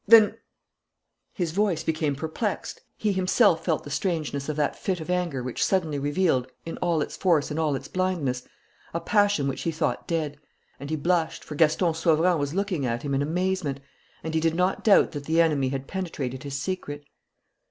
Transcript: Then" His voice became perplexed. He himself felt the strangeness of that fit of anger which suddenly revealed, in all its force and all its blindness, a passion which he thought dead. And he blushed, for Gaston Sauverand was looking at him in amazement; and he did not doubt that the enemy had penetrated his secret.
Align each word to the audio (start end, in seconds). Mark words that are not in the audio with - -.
Then" 0.07 0.33
His 1.41 1.51
voice 1.51 1.83
became 1.83 2.15
perplexed. 2.15 2.81
He 2.97 3.11
himself 3.11 3.63
felt 3.63 3.83
the 3.83 3.91
strangeness 3.91 4.49
of 4.49 4.55
that 4.55 4.75
fit 4.75 4.99
of 4.99 5.11
anger 5.11 5.43
which 5.43 5.63
suddenly 5.63 5.99
revealed, 5.99 6.51
in 6.65 6.77
all 6.77 7.03
its 7.03 7.15
force 7.15 7.51
and 7.51 7.59
all 7.59 7.75
its 7.75 7.87
blindness, 7.87 8.41
a 8.95 8.99
passion 8.99 9.47
which 9.47 9.61
he 9.61 9.69
thought 9.71 10.07
dead. 10.07 10.39
And 10.79 10.89
he 10.89 10.95
blushed, 10.95 11.43
for 11.43 11.53
Gaston 11.53 11.93
Sauverand 11.93 12.39
was 12.39 12.55
looking 12.55 12.83
at 12.83 13.03
him 13.03 13.13
in 13.13 13.21
amazement; 13.21 13.79
and 14.23 14.33
he 14.33 14.39
did 14.39 14.55
not 14.55 14.83
doubt 14.83 15.11
that 15.11 15.25
the 15.25 15.39
enemy 15.39 15.69
had 15.69 15.85
penetrated 15.85 16.41
his 16.41 16.57
secret. 16.59 17.05